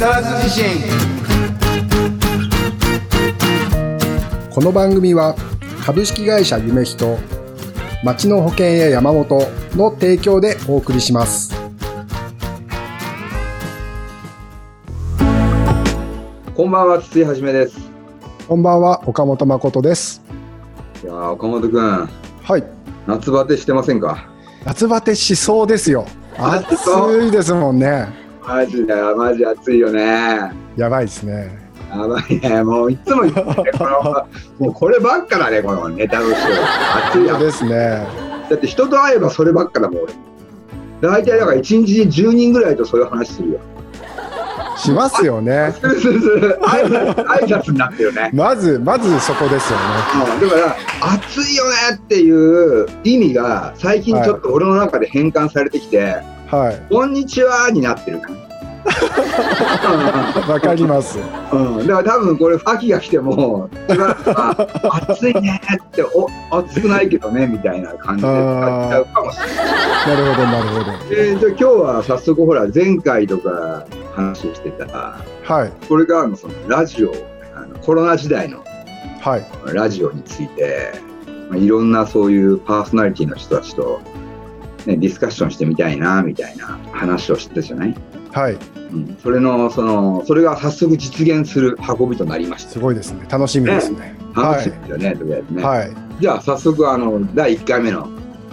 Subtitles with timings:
[0.00, 0.64] 沢津地震
[4.50, 5.36] この番組は
[5.84, 7.18] 株式会社夢人
[8.02, 9.42] 町の保険や山本
[9.76, 11.54] の提供でお送りします。
[16.56, 17.76] こんばんは、筒井はじめです。
[18.48, 20.22] こんばんは岡本誠です。
[21.04, 22.08] いやー岡本くん、
[22.42, 22.64] はい。
[23.06, 24.30] 夏バテしてませんか？
[24.64, 26.06] 夏バテしそうですよ。
[26.38, 26.72] 暑
[27.28, 30.50] いですもんねマジだよ、マジ暑いよね。
[30.76, 31.56] やばいですね
[31.88, 34.28] やばいね、もういつも言ってるこの、
[34.58, 37.10] もうこればっかだね、このネタとしては。
[37.10, 38.04] 暑いやですね
[38.50, 40.12] だって人と会えばそればっかだもん、俺。
[41.00, 43.60] 大体だから1日に10人ぐらいとそういう話するよ。
[44.76, 46.58] しますよねするするする。
[46.62, 48.30] 挨拶挨拶になってるね。
[48.32, 49.84] まずまずそこですよね
[50.40, 50.76] うんだから、
[51.14, 58.20] 暑いよねっていう意味が最近ちょっと俺の中で変換されてきて、はいこんにちはになってる。
[60.48, 61.20] わかります。
[61.52, 63.70] うん、だから多分これ秋が来ても
[65.08, 69.56] 暑いねってお暑くないけどねみたいな感じで使っちゃうかもしれない。
[70.08, 70.92] なるほどなるほど。
[71.12, 73.84] えー、じゃあ今日は早速ほら前回とか
[74.16, 74.86] 話をしてた
[75.44, 75.72] はい。
[75.88, 77.12] これからのそのラジオ
[77.54, 78.64] あのコロナ時代の
[79.20, 79.46] はい。
[79.72, 80.94] ラジオについて、
[81.48, 84.00] まあ、いろんなそういうパーソナリティの人たちと、
[84.86, 87.94] ね、ディスカッションしてみたいなみたいな話をしてたじゃない、
[88.32, 88.58] はい
[88.92, 92.70] うん、それのそのそれが早速実現する運びとなりました。
[92.70, 95.62] すごいですね楽しみですね楽しみだよね、とりあえずね。
[95.62, 98.08] はいじゃあ早速あの第1回目の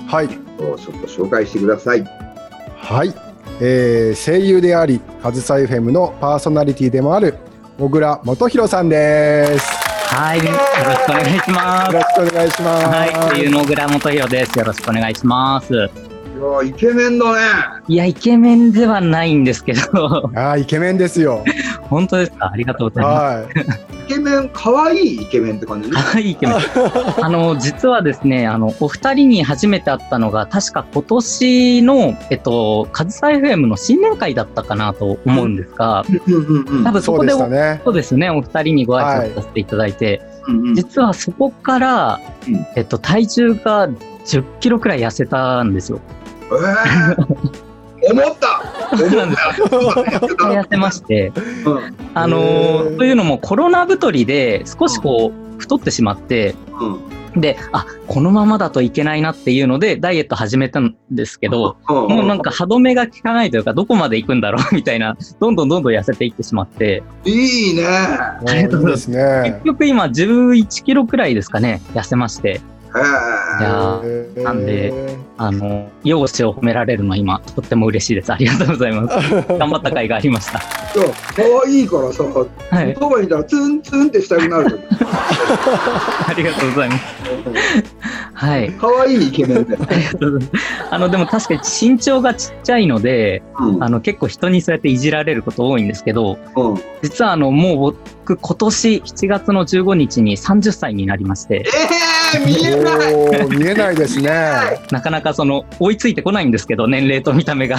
[0.08, 2.03] はいをちょっと紹介してください。
[2.78, 3.14] はい、
[3.59, 7.36] えー声優であり、カズサ FM のパーソナリティでもある
[7.78, 9.88] 小倉元弘さんです。
[10.16, 11.94] はい、よろしくお願いします。
[11.94, 12.86] よろしくお願いします。
[12.88, 14.59] はい、声優の小倉元弘です。
[14.59, 16.07] よろしくお願いします。
[16.38, 17.40] いやーイケメンだね。
[17.88, 21.44] いや、イケメンではないんですけど、あーイケメンですよ。
[21.90, 22.52] 本当ですか？
[22.54, 23.44] ありがとうございまは
[24.08, 25.89] イケメン可愛いイケメンって感じ。
[25.89, 25.95] す。
[25.95, 26.58] 可愛いイケメン。
[27.22, 37.82] あの、実はですね、あの、お二人に初めて会ったのが、確か今年の、えっと、カズサ FM の新年会だったかなと思うんですが、うんうんうん多分い、そうでそこでしたね。
[37.84, 40.76] そうですね、お二人にご挨拶させていただいて、うんうん。
[40.76, 43.90] 実はそこから、うんえっと、体重が
[44.26, 46.00] 10キロくらい痩せたんですよ。
[46.52, 47.68] えー
[48.10, 48.62] 思った。
[48.92, 50.10] 思った。
[50.46, 51.32] 痩せまして、
[51.66, 51.96] うん。
[52.14, 52.38] あの
[52.98, 57.42] というのもコロナ太りで少しこう太ってしまって、うん。
[57.42, 61.96] で、あ、このままだといけないなっていうのでダイエット始めたんですけど、うん。
[61.96, 67.86] もうなんか歯止めが効かないというか、どこまで行くんだろうみたいな、どんどんどんどん痩せていってしまって、いいね。
[67.86, 69.52] ありがとうございますいいですね。
[69.54, 69.66] 結。
[69.66, 72.62] 局今11キロくらいですかね、痩せまして、へ
[73.00, 78.34] いーやなんであの、容姿を褒められるのは今、とっても嬉しいです。
[78.34, 79.32] ありがとうございます。
[79.54, 80.60] 頑張った甲斐がありました。
[80.94, 82.98] そう可愛いからさ、はい。
[83.00, 84.80] そばにいたらツンツンってしたくなる。
[84.90, 87.04] ありがとうございます。
[88.34, 88.72] はい。
[88.72, 89.80] 可愛いイケメンだよ。
[89.88, 90.66] ありがとうございます。
[90.90, 96.82] あの、でも確かに身長がちっちゃいので、うんあの、結構人にそうやっていじられること多いんですけど、うん。
[97.04, 103.15] 実はあの、もう僕、今年7月の15日に30歳になりまして、えー、見えない。
[103.49, 104.30] 見えないですね。
[104.92, 107.77] なかなかその、追いついてこないんですけど、年齢と見た目が。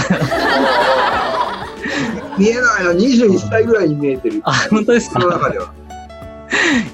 [2.38, 4.40] 見えないな、21歳ぐらいに見えてる。
[4.44, 5.72] あ、本当ですそのか中では。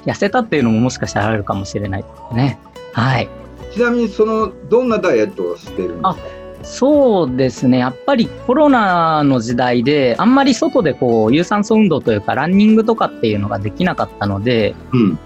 [0.05, 2.59] 痩せたっていうのももしかしたらあるかもしれないですね。
[2.93, 3.29] はい。
[3.73, 6.15] ちなみに、その、どんなダイエットをしてるんですか？
[6.63, 7.77] そうですね。
[7.77, 15.19] やっぱりコロナの時代で、あんまり外でこう、有酸素運動というか、ランニングとかっていうのができなかったので、うん。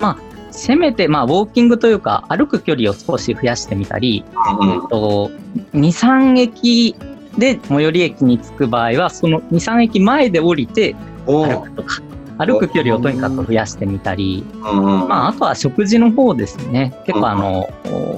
[0.60, 5.32] せめて、まあ、ウォーキングというか、歩く距離を少し増やしてみたり、えっと、
[5.74, 6.96] 2、3駅
[7.38, 12.02] で最寄り駅に着く場合は、その2、3駅前で降りてお歩くとか、
[12.38, 16.94] 歩く距離をとにかく増やしてみたり、うんまあ、あとは食事の方ですね。
[17.06, 17.70] 結構あの、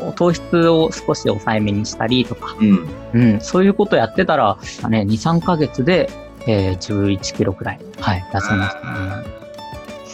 [0.10, 2.90] お糖質を少し抑えめにしたりとか、うん。
[3.14, 4.58] うん、そういうことやってたら、
[4.90, 6.10] ね、2、3ヶ月で、
[6.48, 9.41] えー、11キロくらい、はい、痩せましたね。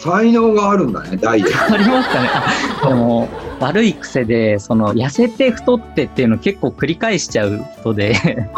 [0.02, 1.74] 才能があるんだね、ダイエット。
[1.74, 2.28] ありますかね
[2.82, 3.28] あでも、
[3.60, 8.14] 悪い癖で、その、痩せて太ってっていうの結構繰り返しちゃう人で、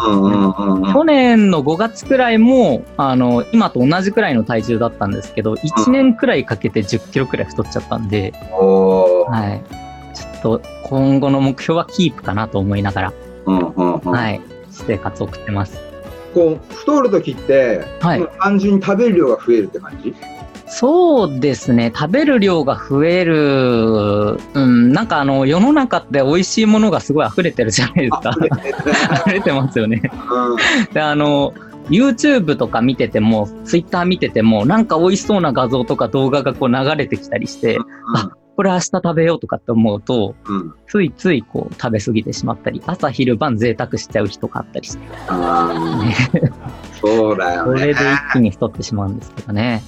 [0.06, 0.92] うんうんうんうん。
[0.92, 9.62] 去年の5月くらいも、あの、今と同じくらいの体重だったんですけど、1年くらいかけて10キロくらい太っちゃったんで、おーはい。
[10.14, 13.12] ちょっと、今後の目標はキープかなと思いながら、
[13.46, 14.00] うんうんうん。
[14.00, 14.40] はい、
[14.70, 15.80] 生活を送ってます。
[16.34, 20.14] こう、太るときって、はい単純に食べる量が増えるって感じ？
[20.70, 21.92] そうですね。
[21.94, 24.38] 食べる量が増える。
[24.54, 28.30] うん、なんかあの、世の中って美味しいものがすごい溢れてるじゃないですか。
[29.26, 30.00] 溢れてますよね。
[30.30, 31.52] うんで、あの、
[31.88, 37.76] YouTube とか見てても、Twitter 見てても、なんか美味しそうな画像とか動画がこう流れてきたりして、
[38.14, 40.74] あこれ明日食べようとかって思うと、うん。
[40.86, 45.04] ついついこう食べ過ぎてしまったり、朝昼晩贅沢しちゃう日とかあったりして、
[47.00, 47.80] そうだよね。
[47.80, 49.82] それで一気に太ってしまうんですけどね。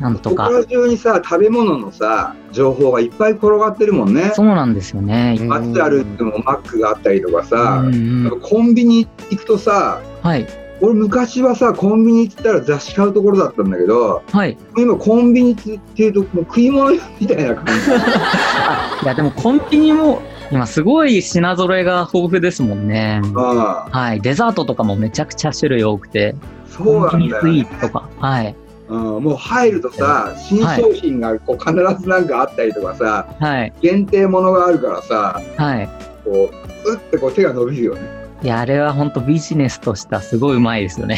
[0.00, 0.48] なんとか。
[0.48, 4.32] ここ中にさ、食べ物のさ、情報がいっぱい転がってるもんね。
[4.34, 5.36] そうなんですよね。
[5.40, 10.46] 街歩いてもマックがあったりとかさう、んうんコンビニ行くとさ、はい。
[10.82, 14.56] 俺昔はさ、コンビニ行ったら雑誌買うところだったんだけど、はい。
[14.78, 17.72] 今コンビニっていうともう食い物みたいな感じ。
[17.92, 23.20] あ、 いやでもコンビニも今すごい品揃えが豊富ですもんね。
[23.36, 24.20] ああはい。
[24.22, 26.34] デザートとかもめちゃくちゃ種類多くて、
[26.66, 28.08] そうなんだよ、コンビニスイねーツとか。
[28.18, 28.56] はい。
[28.90, 29.22] うん。
[29.24, 31.72] もう入るとさ、新商品がこう必
[32.02, 33.72] ずなんかあったりとかさ、はい。
[33.80, 35.88] 限定ものがあるからさ、はい。
[36.24, 36.50] こ
[36.86, 38.00] う、うってこう手が伸びるよね。
[38.42, 41.16] いや、あれは本当ビジネスとしてはすごいうまいですよね。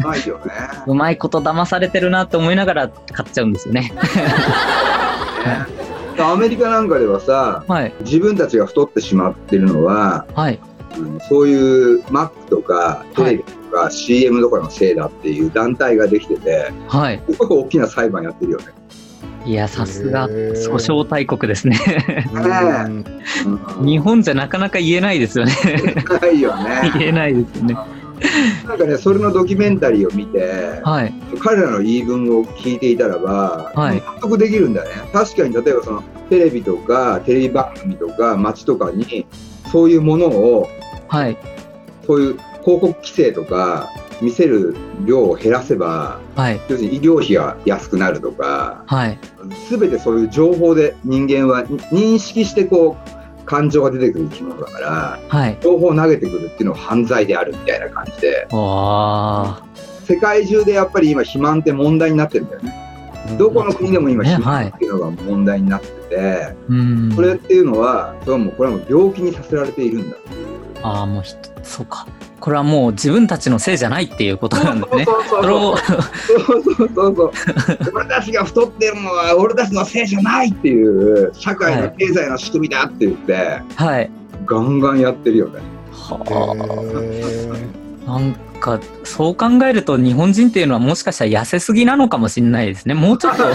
[0.00, 0.52] うまいよね。
[0.86, 3.92] うまいこと騙されてるなって思いながら買っちゃうんですよ ね。
[6.18, 7.92] アメリカなんかではさ、はい。
[8.00, 10.58] 自分たちが太ってしまってるのは、はい。
[10.98, 17.20] うんそういうマックとかテレビとか CM とかのせいだっていう団体ができてて、はい。
[17.30, 18.66] すごく大きな裁判やってるよね。
[19.44, 21.76] いや、さすが、訴訟大国ですね。
[23.84, 25.52] 日本じゃなかなか言えないですよね。
[26.22, 26.92] ないよね。
[26.98, 27.76] 言えないですよね。
[28.66, 31.12] なんかね、それのドキュメンタリーを見て、はい。
[31.40, 35.10] 彼らの言い分を聞いていたらば、はい納得できるんだよね。
[35.12, 39.26] 確かに例えばそのテレビとかテレビ番組とか街とかに
[39.70, 40.68] そういうものを
[41.14, 41.36] はい。
[42.06, 43.90] そういう広告規制とか
[44.20, 46.60] 見せる量を減らせばはい。
[46.68, 49.18] 要するに医療費が安くなるとかはい。
[49.70, 55.58] 全てそういう情報で人間は認識してこう感情が出てくる生き物だからはい。
[55.62, 59.62] 情報を投げてくるっていうのは犯罪であるみたいな感じでわ
[60.04, 62.84] 世界中でやっぱり今肥満って問題になってるんだよね。
[63.38, 66.54] どこの国でも今ね肥満っていうのが問題になってて、ー。
[66.68, 66.74] う
[67.12, 67.16] ん。
[67.16, 70.16] これっていうのはそれはもうこれはもう病気にさせられているんだ。
[70.84, 72.06] ああ、もうひと、そうか。
[72.40, 75.04] これはもう自分たちのせいじゃないっていうことなんですね。
[75.06, 75.94] そうそうそれを、そ
[76.58, 77.32] うそうそうそう。
[77.94, 84.10] 俺たちが太ってるのは俺たちのせいじゃないっていう社会の経済の仕組みだって言って、はい。
[84.44, 85.60] ガンガンやってるよね。
[85.90, 87.50] はへ
[87.80, 87.83] あ。
[88.06, 92.94] なんか、そう考えると日本人っていうのはもしかしたら痩せすぎなのかもしれないですね。
[92.94, 93.54] もうちょっと ね。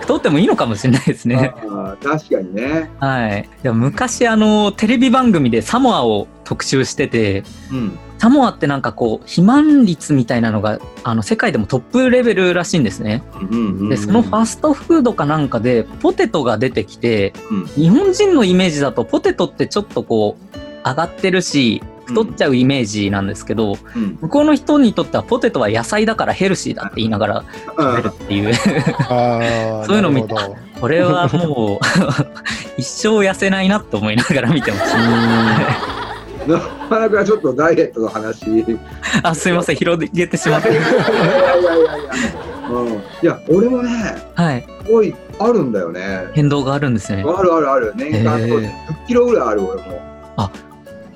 [0.00, 1.54] 太ってもいいのかもしれないですね。
[2.02, 2.90] 確かにね。
[3.00, 3.48] はい。
[3.64, 7.42] いや昔、あの、テレビ番組でサモアを特集してて、
[7.72, 7.98] うん。
[8.18, 13.22] サモアってなんかこう、肥満率みたいなのが、あの、世界でもトップレベルらしいんですね。
[13.50, 27.44] うんうんで、そのファストフードかなんかで、ポテトが出てきて、うん日本人のイメージだと、ポテトってちょっとこう、上がってるし、太っちゃうイメージなんですけど、うん向こうの人にとってはポテトは野菜だからヘルシーだって言いながら
[27.78, 30.34] 食べるっていう、そういうの見て
[30.80, 31.84] これはもう、
[32.78, 34.98] 一生痩せないなと思いながら見てました。
[36.46, 38.48] なかなかちょっとダイエットの話。
[38.48, 38.64] い
[39.22, 40.68] あ、すいません、広げてしまって。
[40.68, 40.84] やいやい
[41.64, 42.10] やいや。
[42.70, 42.92] うん。
[42.92, 43.90] いや、俺もね、
[44.34, 44.64] はい。
[44.84, 46.26] すごいあるんだよね。
[46.34, 47.24] 変動があるんですね。
[47.26, 47.92] あるあるある。
[47.96, 48.70] 年間へーそう10
[49.08, 50.00] キロぐらいある俺も。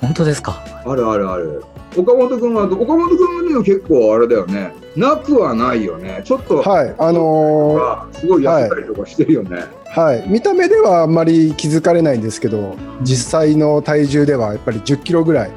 [0.00, 0.62] 本当ですか？
[0.86, 1.62] あるあるある。
[1.96, 4.72] 岡本君は、岡本君でも結構あれだよね。
[4.96, 6.22] なくはないよね。
[6.24, 9.50] ちょっと、はいあのすごい痩せたりとかしてるよね。
[9.84, 15.50] ーはい見た目ではあんまり気づかれないんですけど実際の体重ではやっぱり1 0キロぐらい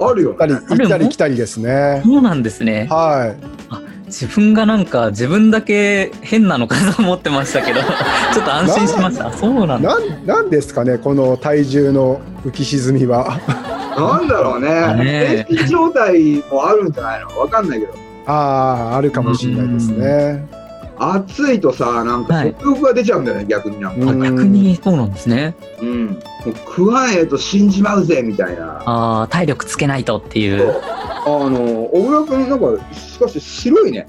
[0.00, 0.60] あるよ行ったりね。
[0.70, 2.86] 行ったり来たりですねそうなんですね。
[2.90, 3.34] は
[4.08, 7.80] 自分がなんか自分だけ変なのかと思ってましたけど、
[8.34, 9.28] ちょっと安心しました。
[9.28, 9.94] あそうないんだ。
[9.94, 13.38] なんなんですかねこの体重の浮き沈みは
[13.96, 14.68] なんだろうね。
[15.04, 17.38] ね低身状態もあるんじゃないの？
[17.38, 17.92] わかんないけど。
[18.26, 20.46] あああるかもしれないですね
[20.98, 24.14] 暑いとさ、なんかはい食欲が出ちゃうんだよね、逆になんか。
[24.14, 25.54] 逆にそうなんですね。
[25.80, 26.06] うん。
[26.06, 26.18] もう
[26.54, 28.82] 食わねえと死んじまうぜ、みたいな。
[28.84, 30.72] ああ、体力つけないとっていそうう。
[31.26, 31.60] あの、
[31.92, 34.06] 小倉君なんか、しかし白いね。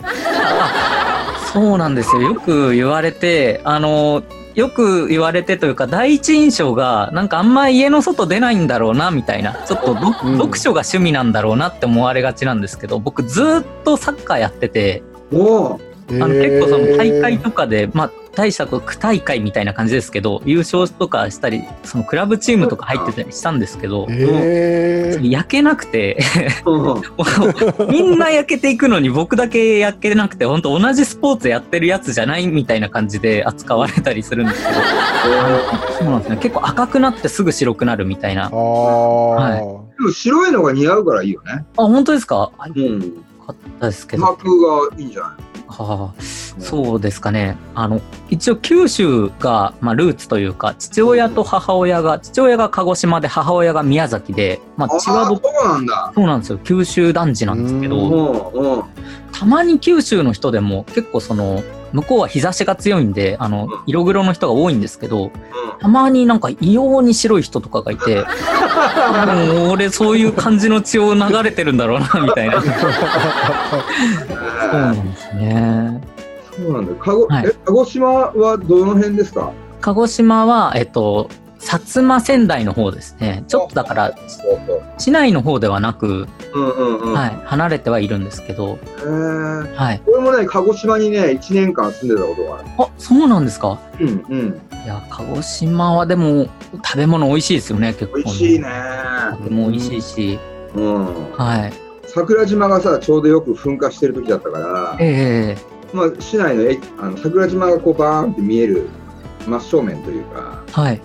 [1.53, 2.21] そうなんですよ。
[2.21, 4.23] よく言われて、あの、
[4.55, 9.53] よく言われてというか、第一印象が、なんかあんま家の外出ないんだろうな、みたいな。
[9.65, 15.79] ちょっとど、うん読書が趣味なんだろうなって思われがちなんですけど、僕ずっとサッカーやってて、も
[16.11, 26.17] あの結構その大会とかで、まあ大したこう区大会みたいな感じですけど、優勝とかしたり、そのクラブチームとか入ってたりしたんですけど、えー焼けなくて、
[27.89, 34.79] みんな焼けていくのに僕だけ焼けなくて、本当同じスポーツやってるやつじゃないみたいな感じで扱われたりするんですけど、
[35.99, 36.37] そうなんですね。
[36.37, 38.49] 結構赤くなってすぐ白くなるみたいなあ。
[38.49, 38.51] ー
[39.57, 41.65] でもも白いのが似合うからいいよね。
[41.77, 42.51] あ、本当ですか？
[42.73, 43.13] うん。
[43.53, 44.23] かったですけど。
[44.23, 45.31] 膜がいいんじゃない？
[45.71, 47.55] はあ、そうですかね。
[47.75, 56.11] あの、一応九州が、まあ、ルーツというか、父親と母親が、父親が鹿児島で母親が宮崎で、まあ、血は僕、そうなんだ。
[56.15, 56.59] そうなんですよ。
[56.63, 58.87] 九州男児なんですけうど。
[59.39, 65.31] たまに九州の人でも結構その、向こうは日差しが強いんで、あのうん、色黒の人が多いんですけど、
[65.79, 68.25] たまになんか異様に白い人とかがいて、
[69.71, 72.61] 俺そういう感じの血を流れてるんだろうな、みたいな。
[72.61, 72.71] そう
[74.73, 76.01] なんですね。
[76.61, 76.93] そうなんだ。
[76.95, 79.51] かご、はいえ、鹿児島はどの辺ですか？
[79.81, 81.29] 鹿児島は、えっと、
[81.59, 83.43] 薩摩仙台の方ですね。
[83.47, 84.15] ちょっとだから。
[84.97, 87.13] 市内の方ではなく、うんうんうん。
[87.13, 90.01] はい、離れてはいるんですけど、へーはい。
[90.07, 92.69] 俺もね、鹿児島にね、1年間住んでたことがある。
[92.77, 93.77] あ、そうなんですか？
[93.99, 94.61] うんうん。
[94.85, 96.47] いや、鹿児島はでも、
[96.85, 98.17] 食べ物美味しいですよね、結構。
[98.19, 98.67] 美味しいね。
[99.31, 100.39] 食べも美味しいし、
[100.75, 101.31] うん。
[101.33, 101.73] はい。
[102.07, 108.87] 桜島がさ、ちょうどよく噴火してる時だったから、ええまあ、市内の駅あの桜島がこうバーンって見える
[109.47, 111.01] 真正面というか、はい。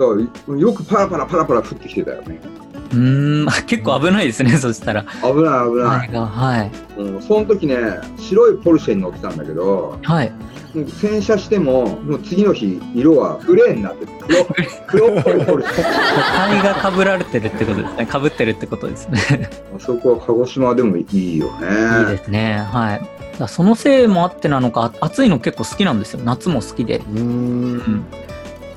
[0.00, 2.40] そうよくパラパラパラパラ降ってきてたよね。
[2.92, 5.02] うーん、結構危ないですね、そしたら。
[5.02, 6.08] 危ない危ない。
[6.08, 7.00] はい。
[7.00, 7.76] うん、その時ね、
[8.16, 10.32] 白いポルシェに乗ってたんだけど、はい。
[10.88, 14.12] 洗車しても、もう次の日、色はグレーになってて、
[14.86, 15.82] 黒 黒っぽいポルシェ。
[15.82, 18.08] 灰が被られてるってことですね。
[18.10, 19.50] 被ってるってことですね。
[19.76, 21.66] あそこは鹿児島でもいいよね。
[22.00, 22.66] いいですね。
[22.72, 23.00] はい。
[23.48, 26.20] そのせいもあってなのか、暑いの結構好きなんですよ。
[26.24, 26.98] 夏も好きで。
[26.98, 28.04] うーん。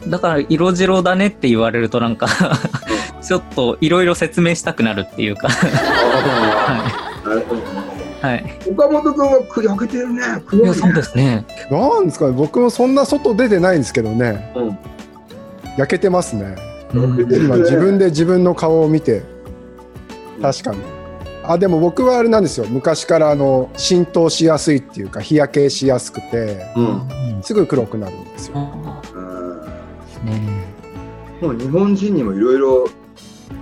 [0.08, 2.28] だから色白だねって言われるとなんか
[3.22, 7.94] ちょっといろいろ説明したくなるっていうかあなるほどね
[8.24, 8.46] はい。
[8.72, 10.22] 岡本君はく焼けてるね。
[10.22, 10.68] い黒いね。
[10.70, 11.46] や、そうですね。
[11.70, 14.78] なんですかね、僕もそんな外出てないんですけどね、うん
[15.78, 16.56] 焼けてますね。
[16.94, 19.24] うん今自分で自分の顔を見て、
[20.42, 20.78] 確かに。
[21.44, 26.86] あでも僕はあれなんですよ昔からあの浸透しやすいっていうか日焼けしやすくてうん。
[26.86, 28.56] うんすぐ黒くなるんですよ。
[30.26, 30.74] ね
[31.42, 32.88] もう日本人にもいろいろ、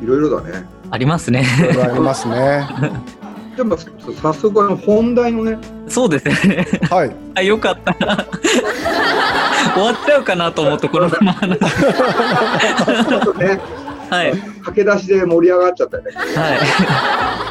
[0.04, 0.66] いろいろだね。
[0.92, 1.44] ありますね。
[1.60, 2.68] いろいろありますね。
[3.58, 6.66] でも早速あの本題のね、そうですね。
[6.90, 7.16] はい。
[7.36, 7.94] あ、よかった。
[9.74, 11.60] 終わっちゃうかなと思って、このまま話。
[11.60, 13.60] ちょっとね、
[14.10, 14.34] はい。
[14.64, 16.12] 駆け出しで盛り上がっちゃったよね。
[16.14, 17.42] は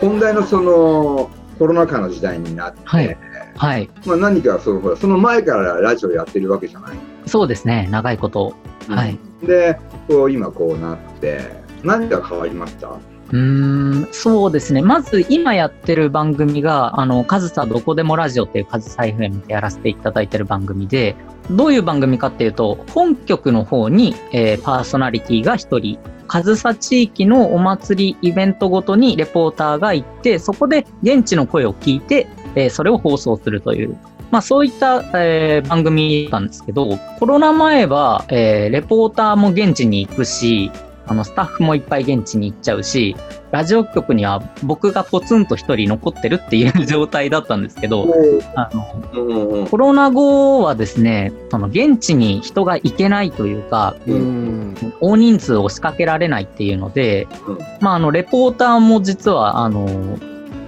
[0.00, 3.16] 本題のそのコロナ禍の時代になって、はいい。
[3.56, 3.90] はい。
[4.06, 6.90] まあ何かそのほらその前からラジオやってるわけじゃない。
[7.26, 7.88] そうですね。
[7.90, 8.54] 長いこと。
[8.88, 9.18] はい。
[9.42, 9.78] で、
[10.08, 11.40] こう今こうなって、
[11.82, 12.88] 何が変わりました？
[12.88, 14.82] うーん、そうですね。
[14.82, 21.16] まず今やってる番組が、あの、カズサどこでもラジオっていうカズサ FM でやらせていただいてる番組で、
[21.50, 33.96] どういう番組かっていうと、本局の方に、えーパーソナリティが一人、カズサ地域のお祭りイベントごとにレポーターが行って、そこで現地の声を聞いて、えーそれを放送するという、
[34.34, 40.72] まあそういった、えー番組なんですけど、コロナ前は、えーレポーターも現地に行くし、
[41.06, 43.14] あの、スタッフもいっぱい現地に行っちゃうし、
[43.52, 48.12] ラジオ局には僕がポツンと一人残ってるっていう状態だったんですけど、
[48.56, 54.74] あの、コロナ後はですね、その現地に人が行けないというか、うん。
[55.00, 57.58] 大人数を仕掛けられないっていうので、うん。
[57.80, 60.18] まあ、あの、レポーターも実は、あの、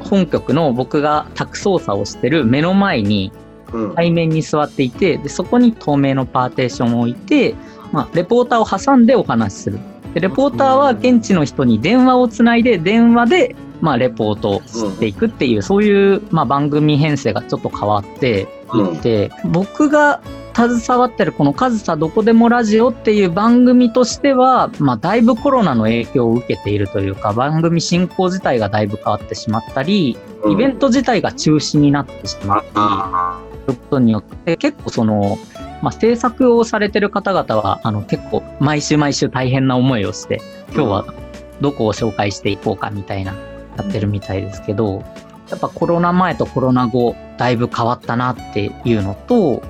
[0.08, 3.45] 本局の僕が宅操作をしてる目の前にうん
[3.94, 7.54] 対面に座っていて、でそこに透明のパーテーションを置いて、
[7.92, 9.78] まあ、レポーターを挟んでお話しする。
[10.14, 18.48] でレポーターは現地の人に電話をつないで、電話で、まあ、レポートをしていくっていう、そういう、まあ、番組編成がちょっと変わって
[18.94, 20.20] いて、僕が
[20.56, 30.52] 携わってるこの「上総どこでもラジオ」っていう番組としては、まあ、だいぶコロナの影響を受けているというか番組進行自体がだいぶ変わってしまったり、うん。
[30.52, 33.35] イベント自体が中止になってしまった
[33.66, 35.38] ることによって結構その、
[35.82, 40.40] まあ、制作をされてる方々はあの結構毎週毎週大変な思いをして
[40.72, 41.14] 今日は
[41.60, 43.34] どこを紹介していこうかみたいな
[43.76, 45.04] やってるみたいですけど
[45.50, 49.62] やっぱコロナ前とコロナ後だいぶ変わったなっていうのと、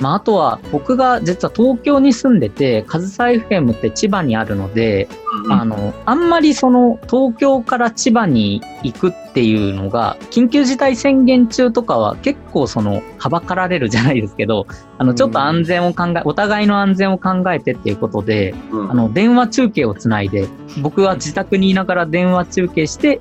[0.00, 5.08] まあ、あとは僕が実は東京に住んでて、カズサ FM って千葉にあるので、
[5.50, 14.66] あの、あんまりその東京から千葉に行くっていうのが、緊急事態宣言中とかは結構その、はばかられるじゃないですけど、
[14.98, 18.90] あの、ちょっと安全を考え、お互いの安全を考えてっていうことで、うん。
[18.90, 20.48] あの、電話中継をつないで、
[20.80, 23.20] 僕は自宅にいながら電話中継して、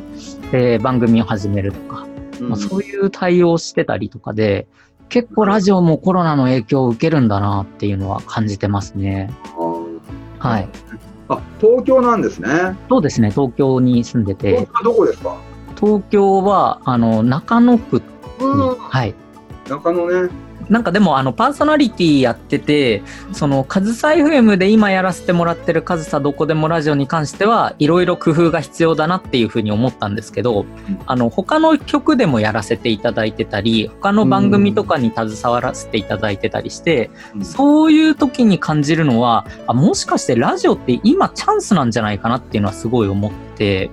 [0.51, 2.07] えー番組を始めるとか、
[2.39, 4.67] まあ、そういう対応をしてたりとかで、
[5.10, 9.34] 結構ラジオもコロナの影響を受けるんだなっていうのは感じてますね。
[10.38, 10.70] はい。
[11.28, 12.78] あ、東京なんですね。
[12.89, 15.36] そうですね、東京に住んでて、東京どこですか？
[15.80, 18.75] 東京は、あの、中野区に、うん。
[18.78, 19.16] はい。
[19.70, 20.30] 中野ね。
[20.70, 30.66] なんかでも、あの、パーソナリティやってて、その、カズサ FM で今やらせてもらってるカズサどこでもラジオに関しては、いろいろ工夫が必要だなっていうふうに思ったんですけど、
[31.08, 37.46] あの、他の曲でもやらせていただいてたり、他の番組とかに携わらせていただいてたりして、うん。
[37.46, 43.90] そういう時に感じるのは、あ、もしかしてラジオって今チャンスなんじゃないかなっていうのはすごい思って、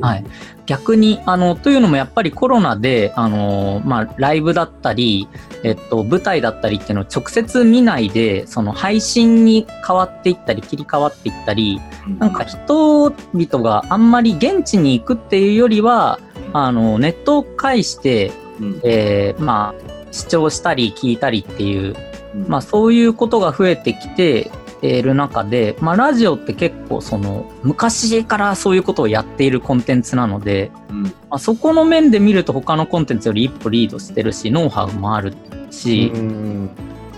[0.00, 0.24] はい。
[0.70, 5.26] 逆に、あの、というのもやっぱりコロナで、あの、まあ、ライブだったり、
[5.64, 11.80] えっと、舞台だったりっていうのを直接見ないで、その配信に変わっていったり、切り替わっていったり、
[12.20, 16.20] なんか人々があんまり現地に行くっていうよりは、
[16.52, 18.80] あの、ネットを介して、うん。
[18.84, 21.96] えーまあ、視聴したり聞いたりっていう、
[22.36, 22.46] うん。
[22.46, 31.02] まあそういうことが増えてきている中で、まあラジオって結構その昔からそういうことをやっているコンテンツなので、うん。
[31.02, 35.34] まあ、そこの面で見ると他のコンテンツより一歩リードしてるし、ノウハウもある
[35.70, 36.70] し、うん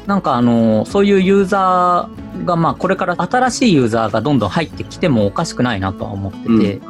[0.06, 6.48] なんかあの、そういうユーザーがまあこれから新しいユーザーがどんどん入ってきてもおかしくないなとは思ってて、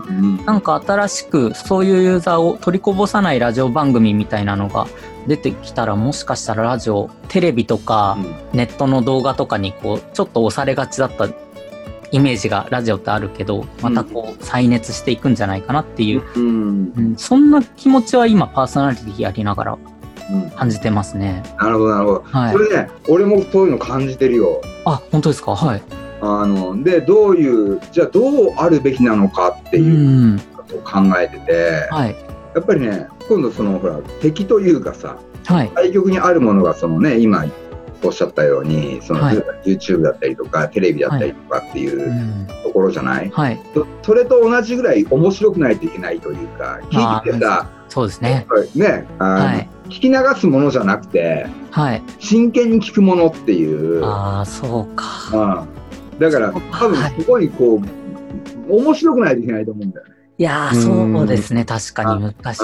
[0.08, 4.86] うんなんか新しくそういうユーザーを取りこぼさないラジオ番組みたいなのが
[5.26, 8.16] 出てきたらもしかしたらラジオ、テレビとか
[8.52, 11.28] ネットの動画とかにこうちょっと押されがちだった
[12.12, 16.92] イメージがラジオってあるけど、またこう再熱していくんじゃないかなっていう、うん。
[16.94, 17.16] うん。
[17.16, 20.01] そんな気持ちは今パーソナリティやりながらうん
[20.56, 21.42] 感じてますね。
[21.58, 22.24] なるほどなるほど。
[22.26, 22.58] はいそ。
[22.58, 24.60] れね、俺もそういうの感じてるよ。
[24.84, 25.54] あ、本当ですか？
[25.54, 25.82] はい。
[26.20, 29.80] あのでどういうじゃあどうあるべきなのかってう。
[29.80, 32.16] いうんことを考えてて、はい。
[32.54, 35.70] やっぱりね今度そのほら敵というかさはい。
[35.74, 37.44] 対局にあるものがそのね今
[38.04, 43.60] おっしゃったようにその、はい YouTube だったりとかテレビだったりとかっていううんところじゃない、はい。
[43.74, 48.46] そそれと同じぐらい面白くないといけないというか聞いててさそうですね。
[48.74, 49.68] ねはい。
[49.90, 52.02] 聞き流すものじゃなくてはい。
[52.20, 54.02] 真剣に聞くものっていう。
[54.02, 55.66] ああ、そうか。
[56.12, 57.82] うん、だから多分すごいこ
[58.70, 60.14] う、面白くないといけないと思うんだよね。
[60.38, 61.66] いやー、そうですね。
[61.66, 62.62] 確かに難しい。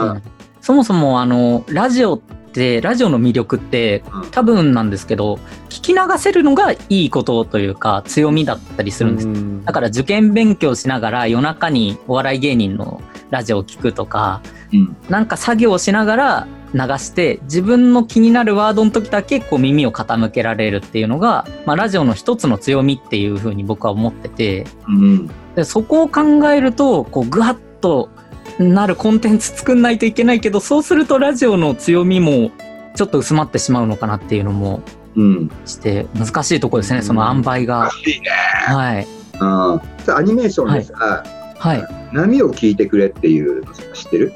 [0.63, 9.29] そもそも、あの、ラジオって、ラジオの魅力ってうん、多分なんですけど、聞き流せるのがいいことというか、強みだったりするんです。
[9.29, 9.65] うん。
[9.65, 14.41] だから受験勉強しながら夜中にお笑い芸人のラジオを聞くとか、
[14.73, 14.97] うん。
[15.09, 24.67] なんか作業をしながら流して自分の気になるワードの時だけこう耳を傾けられるっていうのが、まあ、ラジオの一つの強みっていうふうに僕は思ってて。
[24.87, 25.31] うん。
[25.55, 28.11] でそこを考えるとこうグワッと
[28.59, 32.51] なるコンテンツ作んないといけないけどそうするとラジオの強みも
[32.95, 34.83] ちょっと薄まってしまうのかなっていうのも
[35.17, 37.85] うん、して難しいところですねその塩梅が。
[37.85, 37.91] ら。
[37.91, 38.31] しいね。
[38.31, 39.07] はい。
[39.41, 41.25] うん、さアニメーションでさ、
[41.59, 41.85] はい。
[42.13, 44.33] 波を聞いてくれっていうの知ってる、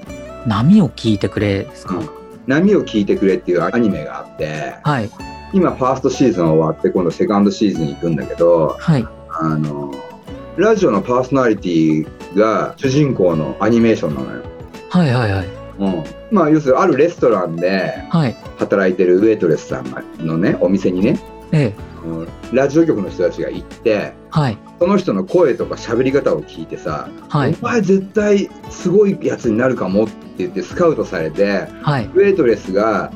[0.46, 2.08] 波を聞いてくれですか、うん、
[2.46, 5.10] 波を聞いてくれっていうアニメがあって、はい。
[5.52, 9.06] 今ファーストシーズン終わって今度セカンドシーズン行くんだけど、はい。
[9.30, 9.92] あの、
[10.56, 14.42] ラジオのパーソナリティが主人公のアニメーションなのよ。
[14.90, 15.46] はいはいはい。
[15.78, 18.36] うん、まあ要するにあるレストランではい。
[18.58, 21.18] 働いてるウェイトレスさんがのねお店にね
[21.52, 22.06] ええ。
[22.06, 22.28] うん。
[22.52, 24.58] ラジオ局の人たちが行ってはい。
[24.78, 27.56] その人の声とか喋り方を聞いてさ、はい。
[27.62, 32.04] お前絶対すごいやつになるかもって言ってスカウトされてはい。
[32.04, 33.10] ウェイトレスが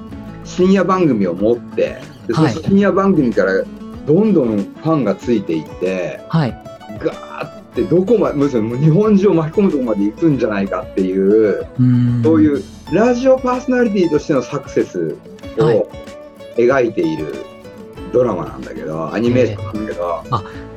[0.44, 2.54] 深夜番組を持ってでそのはい。
[2.54, 3.62] 深夜番組から
[4.06, 6.62] どんどんファンがついていってはい
[6.98, 11.66] ガーってどこまでむしろもう日本中を巻き込むところまで行くんじゃないかっていう
[12.22, 15.16] そういうラジオパーソナリティとしてのサクセス
[15.58, 15.76] はい。
[15.78, 15.90] を
[16.56, 17.34] 描いている
[18.12, 20.22] ドラマなんだけど、アニメーションなんだけど、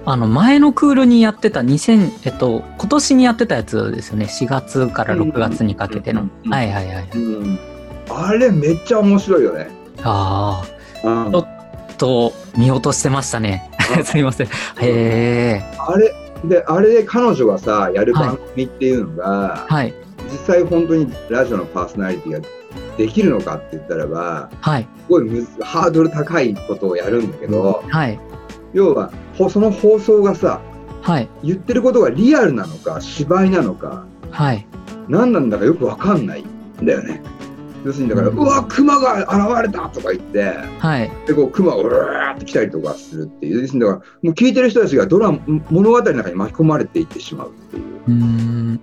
[0.05, 4.25] あの前のクールにやってた2000えっと今年にやってたやつですよね。
[4.25, 6.31] 4月から6月にかけての、うん。
[6.45, 6.53] うん。
[6.53, 7.09] はいはいはい。
[7.13, 7.59] うん。
[8.09, 9.69] あれめっちゃ面白いよね。
[10.03, 10.63] あ
[11.03, 11.31] うん。
[11.31, 13.68] ちょあと見落としてましたね
[14.03, 14.47] すいません。
[14.47, 14.49] へ
[14.81, 16.13] えあれ
[16.45, 19.93] であれで彼女がさやる番組っていうのが、はい。
[20.31, 22.39] 実際本当にラジオのパーソナリティが
[22.97, 24.83] できるのかって言ったらばはい。
[24.83, 28.19] すごいむずハードル高いことをやるんだけど、はい。
[28.73, 30.61] 要はほその放送がさ
[31.01, 31.29] はい。
[31.43, 34.65] 言ってることがリアルなのか芝居なのかはい。
[35.07, 36.43] 何なんだかよくわかんない
[36.81, 37.21] んだよね。
[37.85, 41.11] 要するにだから、ううんわ熊が現れたとか言ってはい。
[41.25, 45.39] でこう熊がうわーって来たりとかするっていう要するにだからもう聞いてる人たちがドラマ
[45.69, 47.83] 物語の中に巻き込まれていってしまうっていう。
[48.07, 48.81] うーん。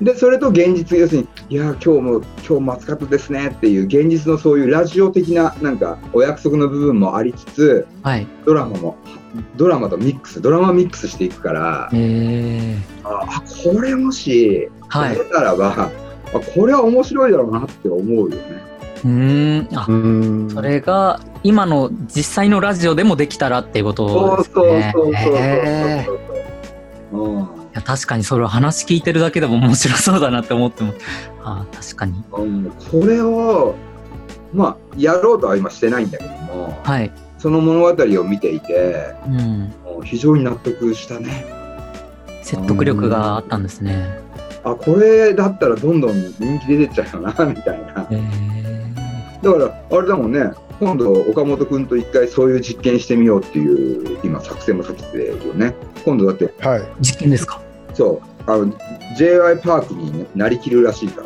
[0.00, 8.26] うん、でそれと現実要するに「いやー今日も今日も暑かったですね」っていう現実のそういうラジオ的ななんかお約束の部分もありつつはい。
[8.44, 8.96] ドラマも
[9.56, 11.90] ドラマとミックスドラマミックスしていくから
[13.04, 15.16] あこれもしはい。
[15.32, 15.90] たらば、
[16.34, 18.36] あこれは面白いだろうなって思うよね。
[19.04, 24.92] うーんあうんそれが今の実際のラジオでもできたらっていうことそうですそうね。
[24.94, 25.34] そうそうそう
[26.04, 26.20] そう
[27.12, 27.24] そう。
[27.24, 30.94] うんいや確かにそれを話聞いてるだけでも面白そうだなって思っても
[31.42, 33.74] あー確かにうん、これを、
[34.52, 39.72] まあ、やろうとは今してないんだけども、はい、その物語を見ていて、うん、
[40.04, 41.44] 非常に納得したね。
[42.42, 44.23] 説得力があったんですね。
[44.64, 48.06] あ、これだったらどんどん人気出てっちゃうよな、 みたいな。
[48.10, 48.22] へ
[49.42, 50.50] だから、あれだもんね、
[50.80, 55.74] 今度、岡本君と一回そういう実験してみようっていう、今、作戦も立ててるよね。
[56.04, 57.60] 今度だって、はいー実験ですか？
[57.92, 58.72] そう、あの、
[59.18, 59.58] J.Y.
[59.58, 61.22] パークになりきるらしいか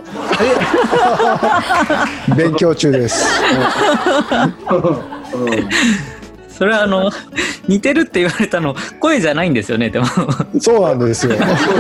[2.28, 2.34] ら。
[2.36, 3.24] 勉強中です。
[5.34, 5.68] うん
[6.58, 7.08] それはあの
[7.68, 10.06] 似てるって言われたの声じゃないんですよねでも。
[10.58, 11.36] そうなんですよ。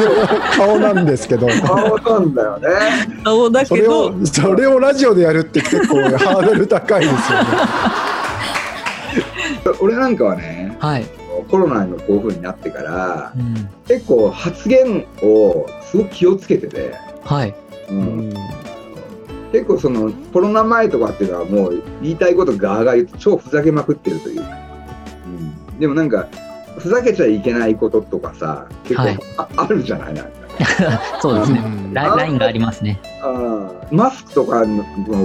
[0.56, 1.48] 顔なんですけど。
[1.48, 2.68] 顔なんだよね。
[3.24, 7.48] 顔だそれけどをそれをラジオでやるって結構 ハードル高いですよね。
[9.80, 11.06] 俺なんかはね、はい、
[11.50, 17.54] コロナのこういう風になってから、うん、結構発言をすごく気をつけてて、はい。
[17.90, 17.96] うん。
[17.96, 18.34] うん。
[19.52, 24.67] 結構そのコロナ前とかっていうのはもう言いたいことガーガー言って超ふざけまくってるというか、うん、
[25.78, 26.26] でもなんか
[26.78, 29.18] ふざけちゃいけないこととかさ結構はい。
[29.36, 30.30] あ,、あるじゃないなんか。
[31.22, 31.60] そうですね。
[31.64, 31.94] うん。
[31.94, 32.98] ラインがありますね。
[33.22, 34.84] あーマスクとかの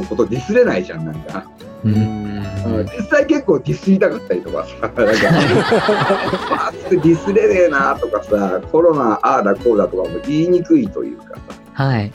[0.09, 1.45] ことディスれないじゃんなんか、
[1.83, 1.95] ううん。
[1.95, 5.01] んうん実際結構ディスりたかったりとかさなんか。
[6.49, 11.35] マスクディスれねえなとかさコロナああだこうだとかも言いにくいというか
[11.75, 11.83] さ。
[11.85, 12.11] はい。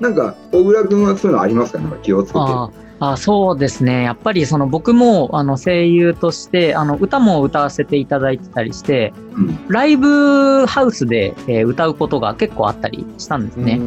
[0.00, 1.78] なんか小倉君はそういうのありますか？
[1.78, 2.38] なんか気をつけて。
[2.38, 13.80] るあそうですねやっぱりその僕もあの声優としてあの歌も歌わせていただいてたりしてうんライブハウスで、えー歌うことが結構あったりしたんですね。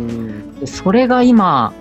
[0.59, 1.73] でそれが今、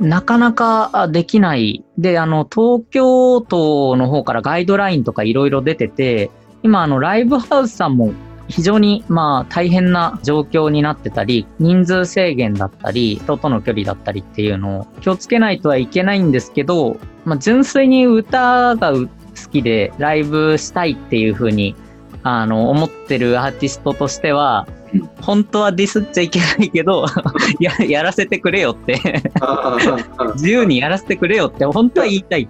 [0.00, 1.84] なかなかあできない。
[1.96, 6.30] で、あの、東京都の方からガイドラインとかいろいろ出てて、
[6.62, 8.12] 今、あの、ライブハウスさんも
[8.48, 21.74] 非常に、まあ、大変な状況になってたり、人数制限だったり、人との距離だったりっていうのを気をつけないとはいけないんですけど、まあ、純粋に歌がう好きで、ライブしたいっていうふうに、
[22.22, 27.04] あの、思ってるアーティストとしてはうん、本当はディスっちゃいけないけど、
[27.60, 29.00] ややらせてくれよって
[30.34, 32.48] 自由にやらせてくれよって本当は言いたい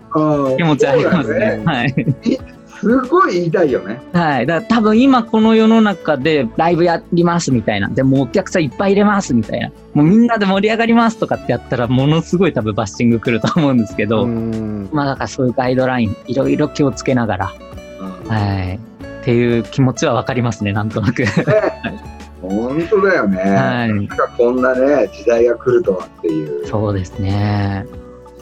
[0.56, 1.62] 気持ちありますね。
[1.64, 1.94] はい。
[2.80, 4.00] すごい言いよね。
[4.12, 4.46] はい。
[4.46, 7.88] だから多分今この世の中でライブやりますみたいな。
[7.88, 9.70] でもうお客さんいっぱい入れますみたいな。
[9.94, 17.52] もうみんなで盛り上がりますとかってやったらものすごい多分バッシング来ると思うんですけど、うんまあだからそういうガイドラインいろいろ気をつけながら、
[18.00, 18.76] うんはい。
[18.76, 21.22] っていう気持ちはわかりますね、なんとなく。
[21.22, 21.28] ね
[22.40, 23.38] 本当だよね。
[23.38, 26.66] はいなんかこんなね時代が来るとはっていう。
[26.66, 27.84] そうですね。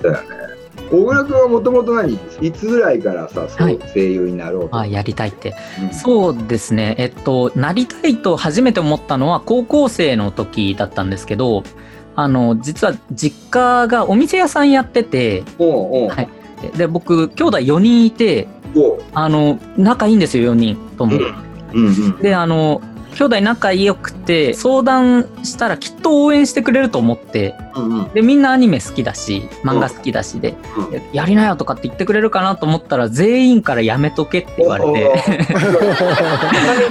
[0.02, 0.55] だよね。
[0.90, 2.18] 小倉君はもともと何？
[2.40, 4.78] いつぐらいからさ、はい声優になろうと？
[4.78, 5.54] あやりたいって。
[5.82, 6.94] うんそうですね。
[6.98, 11.64] えっと、なりたいと初めて思ったのは高校生の時だったんですけど、
[12.14, 16.28] あの、実は実家がお店屋さんやってて、おうおうはい
[16.76, 18.48] で、僕、兄弟4人いて、
[19.12, 21.18] あの、仲いいんですよ、4人とも。
[21.74, 22.80] うんうんで、あの、
[23.18, 28.08] 兄弟仲良くて、相談したらきっと応援してくれると思って、うんうん。
[28.12, 31.02] で、みんなアニメ好きだし、漫画好きだしで、うん。
[31.14, 35.12] やりなよとかって言ってくれるかなと思ったら、全員からやめとけって言われて、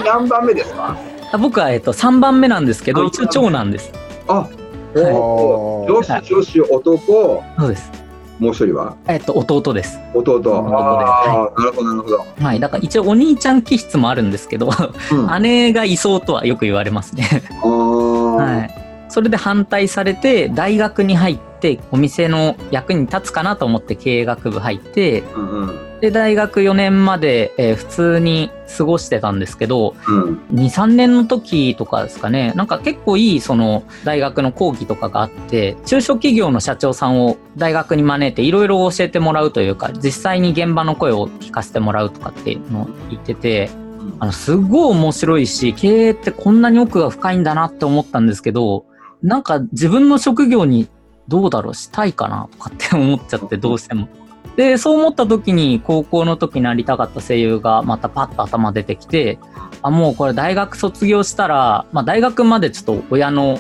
[0.04, 0.98] 何番目ですか？
[1.32, 3.92] あ 僕は、えっと、3番目なんですけど、あ一応長男です。
[4.28, 4.50] あ、はい。
[4.96, 7.44] 女子女子男。
[7.60, 7.92] そうです。
[8.40, 8.96] もう一人は？
[9.08, 9.98] えっと、弟です。
[10.14, 10.40] 弟。
[10.40, 12.26] ですああ、なるほどなるほど。
[12.44, 12.60] はい。
[12.60, 14.70] だから一応お兄ちゃん気質もあるんですけど、
[15.12, 17.24] うんあ姉がいそうとはよく言われますね。
[17.64, 18.82] はい。
[19.10, 30.40] それで反対されて、大学に入って、お店の役に立つかなと思って経営学部入って、うんうんで、大学4年まで、えー普通に過ごしてたんですけど、うん。
[30.54, 43.72] 2、3年の時とかですかね、なんか結構いいその大学の講義とかがあって、中小企業の社長さんを大学に招いていろいろ教えてもらうというか、実際に現場の声を聞かせてもらうとかっていうのを言ってて、
[44.20, 48.86] あの、すごい面白いし、経営ってこんなに奥が深いんだなって思ったんですけど、
[49.24, 50.88] なんか自分の職業に
[51.28, 54.08] どうだろうしたいかなとかって思っちゃってどうしても。
[54.56, 59.38] で、そう思った時に高校の時になりたかった声優がまたパッと頭出てきて、
[59.82, 63.60] あ、もうこれ大学卒業したら、まあ大学までちょっと親の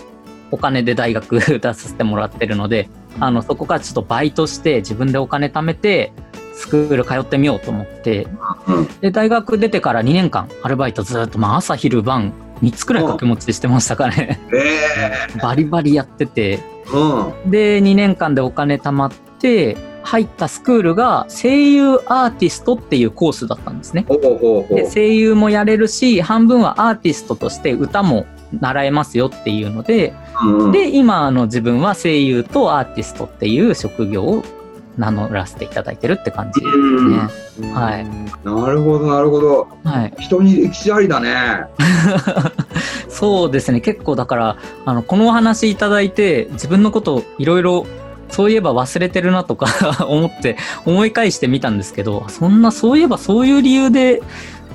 [0.51, 6.13] お金で大学出させてもらってるので、あの、そこからちょっとバイトして自分でお金貯めて、
[6.53, 8.27] スクール通ってみようと思って、
[8.67, 14.39] うんで、大学出てから2年間アルバイトずっと、まあ朝昼晩3つくらい掛け持ちしてましたからね。
[14.53, 16.59] えバリバリやってて。
[17.45, 24.05] で、2年間でお金貯まって、入ったスクールが声優アーティストっていうコースだったんですね。
[24.69, 28.25] で声優もやれるし、半分はアーティストとして歌も
[28.59, 30.13] 習えますよっていうので、
[30.43, 34.43] うんうん、で、今あの自分は声優とアーティストっていう職業を
[34.97, 36.67] 名乗らせていただいてるって感じで
[37.49, 37.73] すね。
[37.73, 38.05] はい
[38.43, 39.67] なるほど、なるほど。
[39.83, 40.13] はい。
[40.19, 41.65] 人に歴史ありだね。
[43.09, 43.81] そうですね。
[43.81, 47.85] 結構だから、あの、このお話いただいて、自分のこといろいろ、
[48.29, 49.67] そういえば忘れてるなとか
[50.07, 54.21] 思って、思い返してみたんですけど、そんな、そういえばそういう理由で、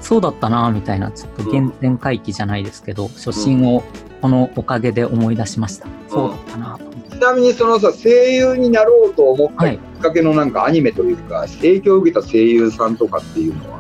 [0.01, 3.83] そうだったな、みたいな、ちょっと原点回帰じゃないですけど、初心を
[4.23, 5.87] このおかげで思い出しました。
[6.09, 6.79] そうだったな。
[7.11, 13.80] ちなみにそのさ、声優になろうと思ったはいきっかけのなんかアニメというか、影響を受けた声優さんとかっていうのは？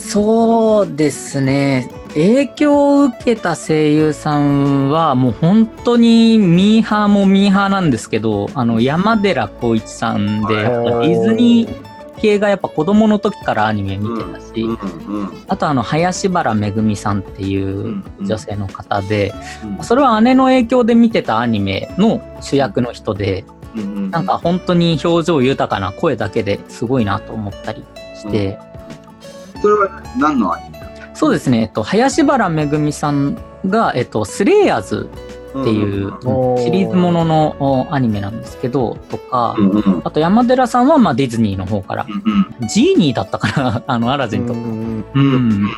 [0.00, 1.88] そうですね。
[2.14, 19.32] 影響を受けた声優さんは、もう本当にミーハーもミーハーなんですけど、あの、山寺宏一さんで、ディズニー系がやっぱ子供の時からアニメ見てたし、うんうんあとあの、林原めぐみさんっていううん女性の方で、
[19.78, 23.44] うんそれは姉の影響で見てたアニメの主役の人で、
[23.76, 27.84] うんうんなんか本当に表情豊かな声だけですごいなと思ったり
[28.16, 28.58] して、
[29.60, 30.80] それは何のアニメ？
[31.14, 35.10] そうですね、えっと、林原めぐみさんが、えっと、スレイヤーズ
[35.50, 36.12] っていう、
[36.58, 39.76] シリーズもののおアニメなんですけど、とか、うんうん。
[39.78, 43.82] うんあと山寺さんはまあディズニーの方から、うんジーニーだったかな。
[43.88, 44.58] あの、アラジンとか。
[44.60, 45.70] うんうん。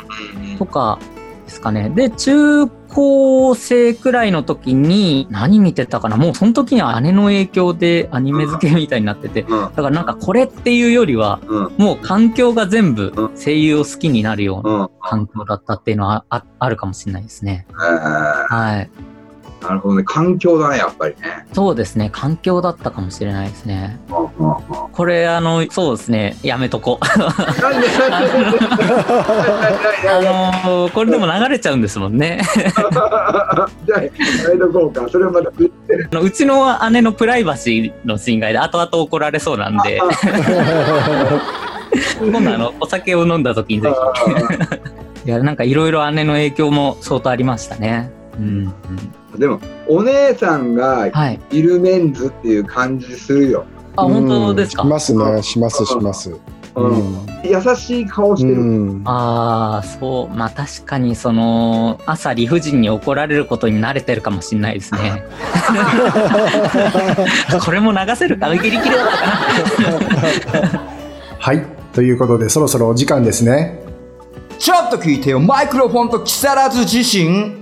[0.59, 0.99] とか
[1.47, 1.91] ですかね。
[1.91, 6.17] で、中高生くらいの時に何見てたかな？
[6.17, 9.49] もうその時には姉の影響でアニメ付けみたいになってて、うん。
[9.49, 11.73] だからなんかこれっていうよりは、うん。
[11.79, 13.37] もう環境が全部うん。
[13.37, 14.91] 声優を好きになるようなうん。
[15.01, 17.67] 環境だったっていうのはああるかもしれないですね。
[17.71, 18.47] えー。
[18.49, 18.91] はい。
[19.63, 20.03] なるほどね。
[20.05, 21.47] 環境だね、やっぱりね。
[21.53, 22.11] そうですね。
[22.13, 23.99] 環境だったかもしれないですね。
[24.09, 26.37] これ、あの、そうですね。
[26.43, 27.07] やめとこ あ
[30.65, 32.43] のこれでも流れちゃうんですもんね。
[33.87, 34.11] じゃあ、や
[34.53, 35.07] めとこうか。
[35.09, 35.51] それはまた
[36.21, 40.01] うちの姉のプライバシーの侵害で後々怒られそうなんで、
[42.21, 43.97] 今度あの、お酒を飲んだ時にぜひ。
[45.25, 48.11] いや、なんかいろいろ姉の影響も相当ありましたね。
[48.39, 48.45] うん。
[48.45, 48.75] うん、
[49.37, 51.41] でも、お姉さんがはい。
[51.51, 53.65] いるメンズっていう感じするよ。
[53.97, 54.83] あ、本当ですか？
[54.83, 56.31] しますね、します、します。
[56.75, 57.27] ううんん。
[57.45, 58.55] 優しい顔してる。
[58.55, 60.37] うんああ、そう。
[60.37, 65.23] まあ確かにその、朝理不尽に怒られることに慣れてるかもしれないですね。
[67.65, 68.55] これも流せるか？
[68.57, 70.83] ギリギリだったかな？
[71.39, 71.67] はい。
[71.93, 73.83] ということで、そろそろお時間ですね。
[74.59, 77.62] ちょっと聞いてよマイクロフォンと木更津自身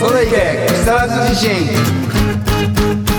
[0.00, 3.09] それいけ木更津地震。